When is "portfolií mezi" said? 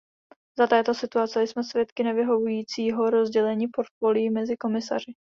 3.67-4.57